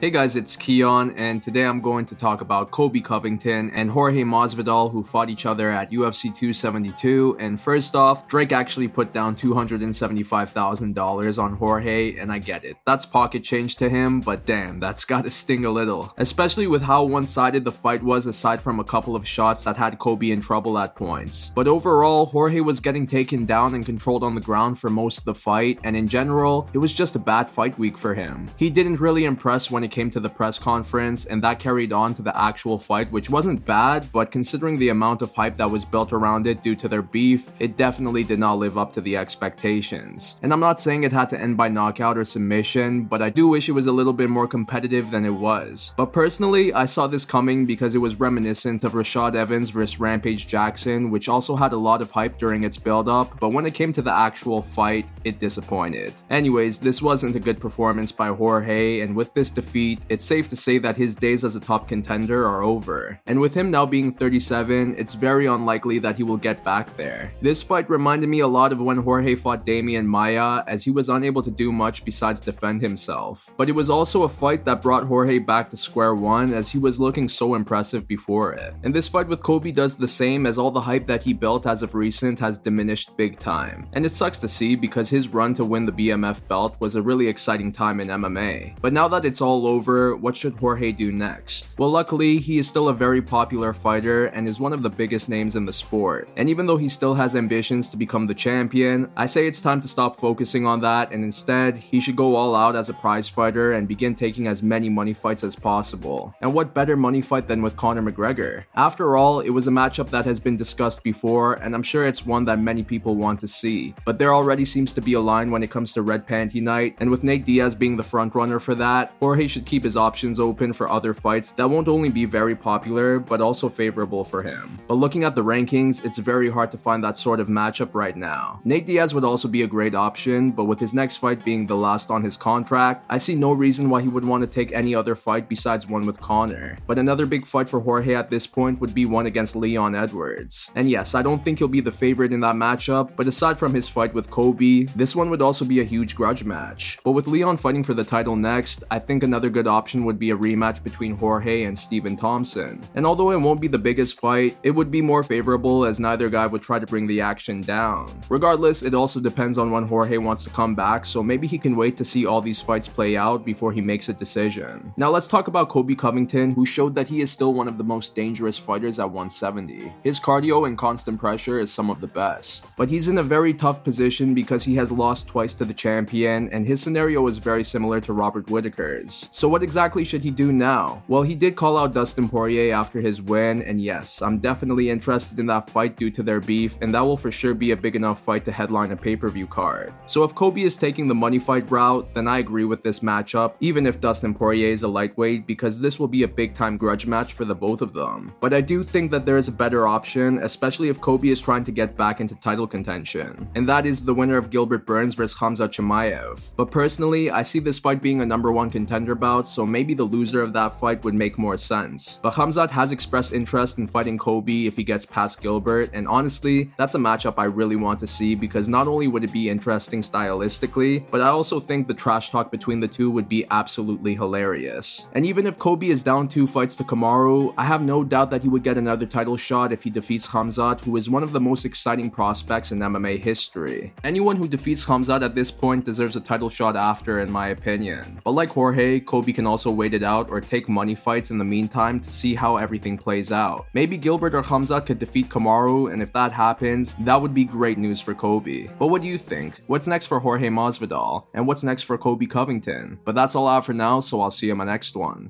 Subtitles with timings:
[0.00, 4.22] Hey guys, it's Keon, and today I'm going to talk about Colby Covington and Jorge
[4.22, 7.36] Masvidal who fought each other at UFC 272.
[7.40, 12.76] And first off, Drake actually put down $275,000 on Jorge, and I get it.
[12.86, 16.14] That's pocket change to him, but damn, that's gotta sting a little.
[16.16, 19.98] Especially with how one-sided the fight was aside from a couple of shots that had
[19.98, 21.50] Colby in trouble at points.
[21.56, 25.24] But overall, Jorge was getting taken down and controlled on the ground for most of
[25.24, 28.48] the fight, and in general, it was just a bad fight week for him.
[28.54, 32.14] He didn't really impress when it came to the press conference, and that carried on
[32.14, 35.84] to the actual fight, which wasn't bad, but considering the amount of hype that was
[35.84, 39.16] built around it due to their beef, it definitely did not live up to the
[39.16, 40.36] expectations.
[40.42, 43.48] And I'm not saying it had to end by knockout or submission, but I do
[43.48, 45.94] wish it was a little bit more competitive than it was.
[45.96, 50.46] But personally, I saw this coming because it was reminiscent of Rashad Evans vs Rampage
[50.46, 53.74] Jackson, which also had a lot of hype during its build up, but when it
[53.74, 56.14] came to the actual fight, it disappointed.
[56.30, 60.48] Anyways, this wasn't a good performance by Jorge, and with this defeat, defeat, it's safe
[60.48, 63.20] to say that his days as a top contender are over.
[63.26, 67.32] And with him now being 37, it's very unlikely that he will get back there.
[67.40, 71.08] This fight reminded me a lot of when Jorge fought Demian Maya, as he was
[71.08, 73.50] unable to do much besides defend himself.
[73.56, 76.78] But it was also a fight that brought Jorge back to square one, as he
[76.78, 78.74] was looking so impressive before it.
[78.82, 81.66] And this fight with Colby does the same, as all the hype that he built
[81.66, 83.86] as of recent has diminished big time.
[83.92, 87.02] And it sucks to see because his run to win the BMF belt was a
[87.02, 88.80] really exciting time in MMA.
[88.80, 91.78] But now that it's all over, what should Jorge do next?
[91.78, 95.28] Well, luckily, he is still a very popular fighter and is one of the biggest
[95.28, 96.28] names in the sport.
[96.36, 99.80] And even though he still has ambitions to become the champion, I say it's time
[99.82, 103.28] to stop focusing on that and instead, he should go all out as a prize
[103.28, 106.34] fighter and begin taking as many money fights as possible.
[106.40, 108.64] And what better money fight than with Conor McGregor?
[108.74, 112.24] After all, it was a matchup that has been discussed before, and I'm sure it's
[112.24, 113.94] one that many people want to see.
[114.04, 116.96] But there already seems to be a line when it comes to Red Panty Night,
[116.98, 120.38] and with Nate Diaz being the frontrunner for that, Jorge should should keep his options
[120.38, 124.78] open for other fights that won't only be very popular, but also favorable for him.
[124.86, 128.16] But looking at the rankings, it's very hard to find that sort of matchup right
[128.16, 128.60] now.
[128.62, 131.76] Nate Diaz would also be a great option, but with his next fight being the
[131.76, 134.94] last on his contract, I see no reason why he would want to take any
[134.94, 136.78] other fight besides one with Conor.
[136.86, 140.70] But another big fight for Jorge at this point would be one against Leon Edwards.
[140.76, 143.74] And yes, I don't think he'll be the favorite in that matchup, but aside from
[143.74, 147.00] his fight with Colby, this one would also be a huge grudge match.
[147.02, 150.18] But with Leon fighting for the title next, I think another Another good option would
[150.18, 152.82] be a rematch between Jorge and Stephen Thompson.
[152.94, 156.28] And although it won't be the biggest fight, it would be more favorable as neither
[156.28, 158.12] guy would try to bring the action down.
[158.28, 161.76] Regardless, it also depends on when Jorge wants to come back, so maybe he can
[161.76, 164.92] wait to see all these fights play out before he makes a decision.
[164.98, 167.84] Now let's talk about Colby Covington, who showed that he is still one of the
[167.84, 169.94] most dangerous fighters at 170.
[170.04, 172.76] His cardio and constant pressure is some of the best.
[172.76, 176.50] But he's in a very tough position because he has lost twice to the champion,
[176.50, 179.30] and his scenario is very similar to Robert Whitaker's.
[179.38, 181.00] So what exactly should he do now?
[181.06, 185.38] Well, he did call out Dustin Poirier after his win, and yes, I'm definitely interested
[185.38, 187.94] in that fight due to their beef, and that will for sure be a big
[187.94, 189.94] enough fight to headline a pay-per-view card.
[190.06, 193.54] So if Colby is taking the money fight route, then I agree with this matchup,
[193.60, 197.06] even if Dustin Poirier is a lightweight, because this will be a big time grudge
[197.06, 198.34] match for the both of them.
[198.40, 201.62] But I do think that there is a better option, especially if Colby is trying
[201.62, 205.38] to get back into title contention, and that is the winner of Gilbert Burns vs
[205.38, 206.50] Khamzat Chimaev.
[206.56, 210.04] But personally, I see this fight being a number one contender about, so maybe the
[210.04, 212.18] loser of that fight would make more sense.
[212.22, 216.70] But Khamzat has expressed interest in fighting Colby if he gets past Gilbert, and honestly,
[216.78, 220.00] that's a matchup I really want to see because not only would it be interesting
[220.00, 225.08] stylistically, but I also think the trash talk between the two would be absolutely hilarious.
[225.12, 228.42] And even if Colby is down two fights to Kamaru, I have no doubt that
[228.42, 231.40] he would get another title shot if he defeats Khamzat, who is one of the
[231.40, 233.92] most exciting prospects in MMA history.
[234.04, 238.20] Anyone who defeats Khamzat at this point deserves a title shot after, in my opinion.
[238.24, 241.44] But like Jorge, Colby can also wait it out or take money fights in the
[241.44, 243.66] meantime to see how everything plays out.
[243.74, 247.78] Maybe Gilbert or Khamzat could defeat Kamaru, and if that happens, that would be great
[247.78, 248.70] news for Colby.
[248.78, 249.60] But what do you think?
[249.66, 251.26] What's next for Jorge Masvidal?
[251.34, 253.00] And what's next for Colby Covington?
[253.04, 255.26] But that's all I have for now, so I'll see you in my next one.